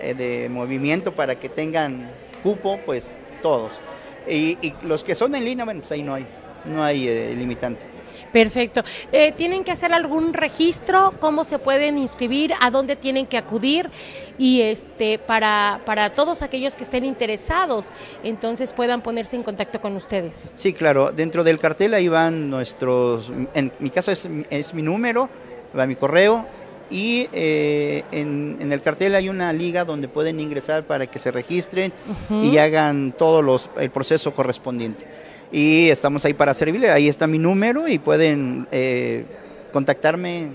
eh, 0.00 0.14
de 0.14 0.48
movimiento 0.48 1.14
para 1.14 1.38
que 1.38 1.48
tengan 1.48 2.10
cupo, 2.42 2.78
pues 2.84 3.14
todos. 3.42 3.80
Y, 4.28 4.58
y 4.60 4.74
los 4.82 5.04
que 5.04 5.14
son 5.14 5.34
en 5.34 5.44
línea, 5.44 5.64
bueno, 5.64 5.80
pues 5.80 5.92
ahí 5.92 6.02
no 6.02 6.14
hay, 6.14 6.26
no 6.68 6.82
hay 6.82 7.08
eh, 7.08 7.34
limitante. 7.36 7.84
Perfecto. 8.32 8.82
Eh, 9.10 9.32
¿Tienen 9.32 9.64
que 9.64 9.72
hacer 9.72 9.92
algún 9.92 10.32
registro? 10.34 11.14
¿Cómo 11.18 11.44
se 11.44 11.58
pueden 11.58 11.98
inscribir? 11.98 12.52
¿A 12.60 12.70
dónde 12.70 12.96
tienen 12.96 13.26
que 13.26 13.38
acudir? 13.38 13.90
Y 14.36 14.60
este 14.60 15.18
para, 15.18 15.80
para 15.84 16.14
todos 16.14 16.42
aquellos 16.42 16.74
que 16.74 16.84
estén 16.84 17.04
interesados, 17.04 17.90
entonces 18.22 18.72
puedan 18.72 19.02
ponerse 19.02 19.36
en 19.36 19.42
contacto 19.42 19.80
con 19.80 19.96
ustedes. 19.96 20.50
Sí, 20.54 20.72
claro, 20.72 21.10
dentro 21.10 21.42
del 21.42 21.58
cartel 21.58 21.94
ahí 21.94 22.08
van 22.08 22.50
nuestros, 22.50 23.32
en 23.54 23.72
mi 23.78 23.90
caso 23.90 24.12
es, 24.12 24.28
es 24.50 24.74
mi 24.74 24.82
número, 24.82 25.28
va 25.76 25.86
mi 25.86 25.96
correo 25.96 26.46
y 26.90 27.28
eh, 27.32 28.04
en, 28.12 28.58
en 28.60 28.72
el 28.72 28.80
cartel 28.80 29.14
hay 29.14 29.28
una 29.28 29.52
liga 29.52 29.84
donde 29.84 30.08
pueden 30.08 30.40
ingresar 30.40 30.84
para 30.84 31.06
que 31.06 31.18
se 31.18 31.30
registren 31.30 31.92
y 32.30 32.56
hagan 32.58 33.12
todo 33.12 33.42
los, 33.42 33.68
el 33.78 33.90
proceso 33.90 34.32
correspondiente. 34.32 35.06
Y 35.50 35.88
estamos 35.88 36.24
ahí 36.24 36.34
para 36.34 36.52
servirle, 36.52 36.90
ahí 36.90 37.08
está 37.08 37.26
mi 37.26 37.38
número 37.38 37.88
y 37.88 37.98
pueden 37.98 38.66
eh, 38.70 39.24
contactarme 39.72 40.48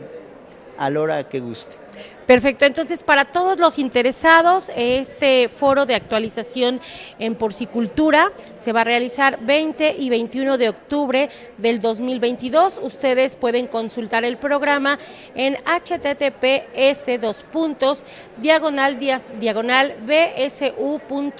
a 0.77 0.89
la 0.89 1.01
hora 1.01 1.29
que 1.29 1.39
guste. 1.39 1.82
Perfecto, 2.25 2.65
entonces 2.65 3.03
para 3.03 3.25
todos 3.25 3.59
los 3.59 3.77
interesados, 3.77 4.71
este 4.77 5.49
foro 5.49 5.85
de 5.85 5.95
actualización 5.95 6.79
en 7.19 7.35
porcicultura 7.35 8.31
se 8.55 8.71
va 8.71 8.79
a 8.81 8.85
realizar 8.85 9.39
20 9.41 9.97
y 9.99 10.09
21 10.09 10.57
de 10.57 10.69
octubre 10.69 11.29
del 11.57 11.79
2022. 11.79 12.79
Ustedes 12.81 13.35
pueden 13.35 13.67
consultar 13.67 14.23
el 14.23 14.37
programa 14.37 14.99
en 15.35 15.57
https 15.65 17.21
dos 17.21 17.43
puntos 17.43 18.05
diagonal 18.37 18.97
diagonal 19.39 19.93
bsu.boap.mx 20.05 21.37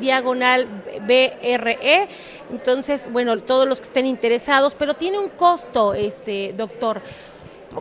diagonal 0.00 0.68
BRE. 1.04 2.08
Entonces, 2.52 3.10
bueno, 3.10 3.36
todos 3.38 3.66
los 3.66 3.80
que 3.80 3.88
estén 3.88 4.06
interesados, 4.06 4.76
pero 4.76 4.94
tiene 4.94 5.18
un 5.18 5.30
costo, 5.30 5.94
este 5.94 6.54
doctor. 6.56 7.02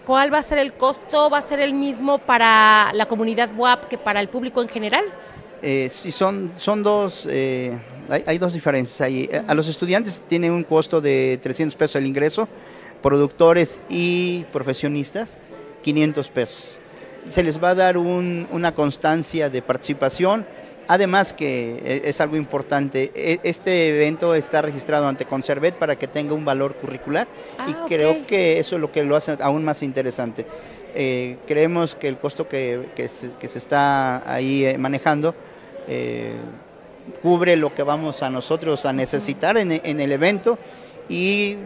¿Cuál 0.04 0.34
va 0.34 0.40
a 0.40 0.44
ser 0.44 0.58
el 0.58 0.74
costo? 0.74 1.30
¿Va 1.30 1.38
a 1.38 1.42
ser 1.42 1.60
el 1.60 1.74
mismo 1.74 2.18
para 2.20 2.92
la 2.94 3.08
comunidad 3.08 3.50
WAP 3.56 3.86
que 3.86 3.98
para 3.98 4.20
el 4.20 4.28
público 4.28 4.62
en 4.62 4.68
general? 4.68 5.06
Eh, 5.62 5.88
sí, 5.90 6.12
son, 6.12 6.52
son 6.58 6.84
dos, 6.84 7.26
eh, 7.30 7.78
hay, 8.28 8.38
dos 8.38 8.54
diferencias 8.54 9.02
ahí. 9.02 9.30
Eh, 9.32 9.42
A 9.48 9.54
los 9.54 9.68
estudiantes 9.68 10.22
tiene 10.28 10.52
un 10.52 10.64
costo 10.64 11.02
de 11.02 11.40
300 11.42 11.76
pesos 11.76 11.96
el 11.96 12.06
ingreso, 12.06 12.48
productores 13.02 13.82
y 13.90 14.44
profesionistas 14.52 15.38
500 15.84 16.30
pesos. 16.30 16.64
Se 17.30 17.42
les 17.42 17.64
va 17.64 17.70
a 17.70 17.76
dar 17.76 17.98
un- 17.98 18.48
una 18.52 18.76
constancia 18.76 19.50
de 19.50 19.62
participación, 19.62 20.46
además 20.88 21.34
que 21.34 21.82
eh, 21.84 22.02
es 22.06 22.22
algo 22.22 22.36
importante, 22.38 23.12
e- 23.16 23.40
este 23.44 23.90
evento 23.90 24.36
está 24.36 24.62
registrado 24.62 25.08
ante 25.08 25.26
Conservet 25.26 25.76
para 25.76 25.98
que 25.98 26.08
tenga 26.08 26.34
un 26.34 26.46
valor 26.46 26.76
curricular 26.76 27.28
y 27.68 27.72
Ah, 27.74 27.80
ok. 27.84 27.88
creo 27.88 28.26
que 28.26 28.60
eso 28.60 28.76
es 28.76 28.82
lo 28.82 28.92
que 28.92 29.04
lo 29.04 29.16
hace 29.16 29.36
aún 29.40 29.64
más 29.64 29.82
interesante. 29.84 30.46
Eh, 30.96 31.38
creemos 31.48 31.96
que 31.96 32.08
el 32.08 32.18
costo 32.18 32.48
que, 32.48 32.88
que 32.96 33.08
se, 33.10 33.32
que 33.40 33.48
se 33.48 33.58
está 33.58 34.32
ahí 34.32 34.66
eh, 34.66 34.78
manejando 34.78 35.36
eh, 35.88 36.34
cubre 37.22 37.56
lo 37.58 37.74
que 37.76 37.84
vamos 37.84 38.24
a 38.24 38.30
nosotros 38.30 38.86
a 38.86 38.94
necesitar 38.94 39.58
en, 39.58 39.72
en 39.74 40.00
el 40.00 40.12
evento 40.12 40.58
y 41.10 41.58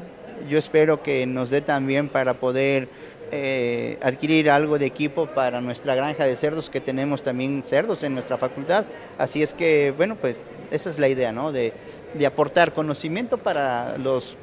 yo 0.50 0.58
espero 0.58 1.04
que 1.04 1.26
nos 1.28 1.50
dé 1.50 1.62
también 1.62 2.08
para 2.10 2.34
poder 2.34 2.90
eh, 3.32 3.98
adquirir 4.02 4.50
algo 4.50 4.78
de 4.80 4.86
equipo 4.86 5.28
para 5.28 5.62
nuestra 5.62 5.96
granja 5.96 6.26
de 6.26 6.36
cerdos, 6.36 6.70
que 6.70 6.82
tenemos 6.82 7.24
también 7.24 7.64
cerdos 7.64 8.04
en 8.04 8.14
nuestra 8.14 8.38
facultad. 8.38 8.86
Así 9.18 9.44
es 9.44 9.54
que, 9.54 9.94
bueno, 9.96 10.16
pues 10.16 10.44
esa 10.72 10.90
es 10.90 11.00
la 11.00 11.08
idea, 11.08 11.32
¿no? 11.32 11.52
De, 11.52 11.74
de 12.14 12.26
aportar 12.26 12.74
conocimiento 12.74 13.38
para 13.38 13.98
los 13.98 14.38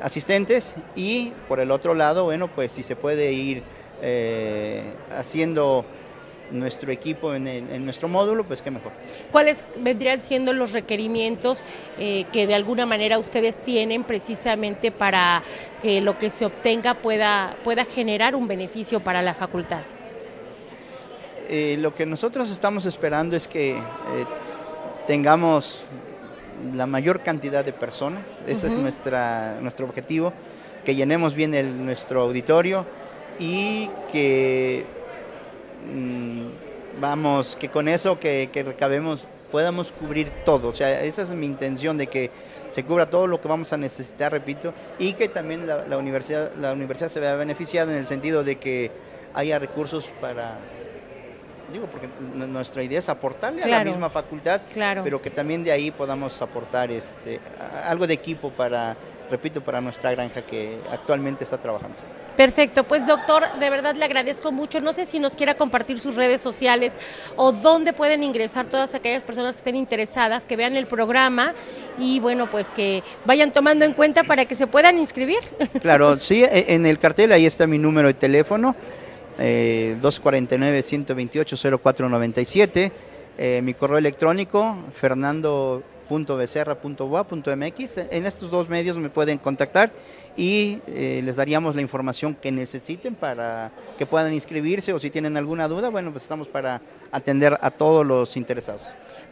asistentes 0.00 0.74
y 0.96 1.32
por 1.48 1.60
el 1.60 1.70
otro 1.70 1.94
lado, 1.94 2.24
bueno, 2.24 2.48
pues 2.48 2.72
si 2.72 2.82
se 2.82 2.96
puede 2.96 3.32
ir 3.32 3.62
eh, 4.02 4.82
haciendo 5.16 5.84
nuestro 6.52 6.92
equipo 6.92 7.34
en, 7.34 7.46
el- 7.46 7.70
en 7.70 7.84
nuestro 7.84 8.08
módulo, 8.08 8.44
pues 8.44 8.62
qué 8.62 8.70
mejor. 8.70 8.92
¿Cuáles 9.30 9.64
vendrían 9.78 10.22
siendo 10.22 10.52
los 10.52 10.72
requerimientos 10.72 11.62
eh, 11.98 12.26
que 12.32 12.46
de 12.46 12.54
alguna 12.54 12.86
manera 12.86 13.18
ustedes 13.18 13.58
tienen 13.58 14.04
precisamente 14.04 14.90
para 14.92 15.42
que 15.82 16.00
lo 16.00 16.18
que 16.18 16.30
se 16.30 16.44
obtenga 16.46 16.94
pueda, 16.94 17.56
pueda 17.64 17.84
generar 17.84 18.36
un 18.36 18.46
beneficio 18.46 19.00
para 19.00 19.22
la 19.22 19.34
facultad? 19.34 19.80
Eh, 21.48 21.76
lo 21.80 21.94
que 21.94 22.06
nosotros 22.06 22.50
estamos 22.50 22.86
esperando 22.86 23.36
es 23.36 23.48
que 23.48 23.72
eh, 23.72 23.80
tengamos 25.06 25.84
la 26.74 26.86
mayor 26.86 27.20
cantidad 27.22 27.64
de 27.64 27.72
personas, 27.72 28.40
ese 28.46 28.68
es 28.68 28.76
nuestra, 28.76 29.58
nuestro 29.60 29.84
objetivo, 29.86 30.32
que 30.84 30.94
llenemos 30.94 31.34
bien 31.34 31.54
el, 31.54 31.84
nuestro 31.84 32.22
auditorio 32.22 32.86
y 33.38 33.90
que 34.12 34.86
mm, 35.86 37.00
vamos, 37.00 37.56
que 37.56 37.68
con 37.68 37.88
eso 37.88 38.18
que, 38.18 38.50
que 38.52 38.62
recabemos 38.62 39.26
podamos 39.52 39.92
cubrir 39.92 40.30
todo. 40.44 40.70
O 40.70 40.74
sea, 40.74 41.02
esa 41.02 41.22
es 41.22 41.34
mi 41.34 41.46
intención 41.46 41.96
de 41.98 42.06
que 42.06 42.30
se 42.68 42.84
cubra 42.84 43.08
todo 43.08 43.26
lo 43.26 43.40
que 43.40 43.48
vamos 43.48 43.72
a 43.72 43.76
necesitar, 43.76 44.32
repito, 44.32 44.72
y 44.98 45.12
que 45.12 45.28
también 45.28 45.66
la, 45.66 45.98
universidad, 45.98 46.52
la 46.56 46.72
universidad 46.72 47.10
se 47.10 47.20
vea 47.20 47.34
beneficiada 47.34 47.92
en 47.92 47.98
el 47.98 48.06
sentido 48.06 48.42
de 48.42 48.56
que 48.56 48.90
haya 49.34 49.58
recursos 49.58 50.06
para 50.20 50.58
digo, 51.72 51.86
porque 51.86 52.06
nuestra 52.36 52.82
idea 52.82 52.98
es 52.98 53.08
aportarle 53.08 53.62
a 53.62 53.66
la 53.66 53.84
misma 53.84 54.10
facultad, 54.10 54.60
pero 55.02 55.22
que 55.22 55.30
también 55.30 55.64
de 55.64 55.72
ahí 55.72 55.90
podamos 55.90 56.40
aportar 56.42 56.90
este, 56.90 57.40
algo 57.84 58.06
de 58.06 58.12
equipo 58.12 58.50
para, 58.50 58.94
repito, 59.30 59.60
para 59.60 59.80
nuestra 59.80 60.10
granja 60.10 60.42
que 60.42 60.80
actualmente 60.90 61.44
está 61.44 61.58
trabajando. 61.58 61.98
Perfecto, 62.36 62.84
pues 62.84 63.06
doctor, 63.06 63.44
de 63.58 63.70
verdad 63.70 63.94
le 63.94 64.04
agradezco 64.04 64.52
mucho. 64.52 64.80
No 64.80 64.92
sé 64.92 65.06
si 65.06 65.18
nos 65.18 65.34
quiera 65.36 65.54
compartir 65.54 65.98
sus 65.98 66.16
redes 66.16 66.40
sociales 66.40 66.94
o 67.36 67.52
dónde 67.52 67.92
pueden 67.92 68.22
ingresar 68.22 68.66
todas 68.66 68.94
aquellas 68.94 69.22
personas 69.22 69.54
que 69.54 69.58
estén 69.58 69.76
interesadas, 69.76 70.46
que 70.46 70.56
vean 70.56 70.74
el 70.76 70.86
programa 70.86 71.52
y 71.98 72.20
bueno, 72.20 72.50
pues 72.50 72.70
que 72.70 73.02
vayan 73.26 73.52
tomando 73.52 73.84
en 73.84 73.92
cuenta 73.92 74.24
para 74.24 74.46
que 74.46 74.54
se 74.54 74.66
puedan 74.66 74.98
inscribir. 74.98 75.40
Claro, 75.82 76.18
sí, 76.18 76.42
e, 76.44 76.74
en 76.74 76.86
el 76.86 76.98
cartel 76.98 77.32
ahí 77.32 77.44
está 77.44 77.66
mi 77.66 77.76
número 77.78 78.08
de 78.08 78.14
teléfono, 78.14 78.74
eh, 79.38 79.98
249-128-0497, 80.00 82.92
eh, 83.36 83.60
mi 83.62 83.74
correo 83.74 83.98
electrónico, 83.98 84.78
fernando.becerra.ua.mx. 86.12 87.98
En 88.10 88.26
estos 88.26 88.50
dos 88.50 88.68
medios 88.68 88.98
me 88.98 89.08
pueden 89.08 89.38
contactar 89.38 89.90
y 90.36 90.80
eh, 90.86 91.20
les 91.22 91.36
daríamos 91.36 91.76
la 91.76 91.82
información 91.82 92.34
que 92.34 92.50
necesiten 92.50 93.14
para 93.14 93.70
que 93.98 94.06
puedan 94.06 94.32
inscribirse 94.32 94.92
o 94.92 94.98
si 94.98 95.10
tienen 95.10 95.36
alguna 95.36 95.68
duda, 95.68 95.90
bueno, 95.90 96.10
pues 96.10 96.22
estamos 96.22 96.48
para 96.48 96.80
atender 97.10 97.58
a 97.60 97.70
todos 97.70 98.06
los 98.06 98.36
interesados. 98.36 98.82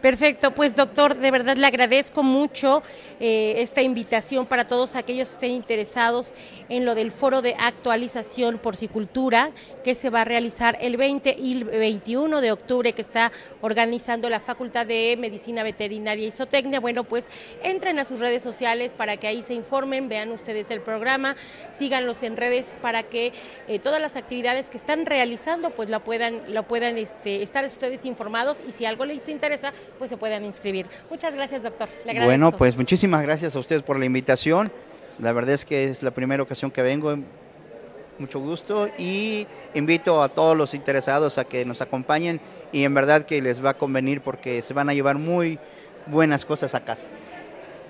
Perfecto, 0.03 0.53
pues 0.53 0.77
doctor, 0.77 1.17
de 1.17 1.31
verdad 1.31 1.57
le 1.57 1.67
agradezco 1.67 2.23
mucho 2.23 2.83
eh, 3.19 3.57
esta 3.59 3.83
invitación 3.83 4.47
para 4.47 4.67
todos 4.67 4.97
aquellos 4.97 5.29
que 5.29 5.35
estén 5.35 5.51
interesados 5.51 6.33
en 6.69 6.85
lo 6.85 6.95
del 6.95 7.11
foro 7.11 7.43
de 7.43 7.55
actualización 7.59 8.59
porcicultura 8.59 9.51
que 9.85 9.95
se 9.95 10.09
va 10.09 10.23
a 10.23 10.25
realizar 10.25 10.77
el 10.81 10.97
20 10.97 11.37
y 11.39 11.53
el 11.53 11.65
21 11.65 12.41
de 12.41 12.53
octubre 12.53 12.93
que 12.93 13.03
está 13.03 13.33
organizando 13.61 14.29
la 14.31 14.41
Facultad 14.41 14.87
de 14.87 15.17
Medicina 15.19 15.63
Veterinaria 15.63 16.27
y 16.27 16.31
Zootecnia. 16.31 16.70
Bueno, 16.79 17.05
pues 17.05 17.29
entren 17.63 17.99
a 17.99 18.05
sus 18.05 18.21
redes 18.21 18.43
sociales 18.43 18.95
para 18.95 19.17
que 19.17 19.27
ahí 19.27 19.43
se 19.43 19.55
informen, 19.55 20.09
vean 20.09 20.31
ustedes 20.31 20.71
el 20.71 20.81
programa, 20.81 21.37
síganlos 21.71 22.23
en 22.23 22.37
redes 22.37 22.77
para 22.81 23.03
que 23.03 23.33
eh, 23.69 23.79
todas 23.79 24.01
las 24.01 24.17
actividades 24.17 24.71
que 24.71 24.77
están 24.77 25.07
realizando 25.07 25.71
pues 25.71 25.89
la 25.89 26.01
puedan, 26.01 26.43
la 26.53 26.63
puedan 26.63 26.99
este, 26.99 27.43
estar 27.43 27.65
ustedes 27.65 28.05
informados 28.05 28.63
y 28.67 28.73
si 28.73 28.85
algo 28.85 29.05
les 29.05 29.29
interesa 29.29 29.73
pues 29.99 30.11
se 30.11 30.17
puedan 30.17 30.45
inscribir. 30.45 30.87
Muchas 31.11 31.35
gracias, 31.35 31.63
doctor. 31.63 31.89
bueno, 32.25 32.53
pues 32.53 32.77
muchísimas 32.77 33.23
gracias 33.23 33.57
a 33.57 33.59
ustedes 33.59 33.83
por 33.83 33.99
la 33.99 34.05
invitación. 34.05 34.71
La 35.19 35.33
verdad 35.33 35.55
es 35.55 35.65
que 35.65 35.85
es 35.85 36.03
la 36.03 36.13
primera 36.13 36.43
ocasión 36.43 36.71
que 36.71 36.83
vengo. 36.83 37.17
Mucho 38.19 38.39
gusto 38.39 38.89
y 38.99 39.47
invito 39.73 40.23
a 40.23 40.29
todos 40.29 40.55
los 40.55 40.75
interesados 40.75 41.39
a 41.39 41.45
que 41.45 41.65
nos 41.65 41.81
acompañen 41.81 42.39
y 42.71 42.85
en 42.85 42.93
verdad 42.93 43.25
que 43.25 43.41
les 43.41 43.65
va 43.65 43.71
a 43.71 43.79
convenir 43.79 44.21
porque 44.21 44.61
se 44.61 44.75
van 44.75 44.91
a 44.91 44.95
llevar 44.95 45.17
muy 45.17 45.59
buenas 46.11 46.45
cosas 46.45 46.75
a 46.75 46.81
casa. 46.81 47.09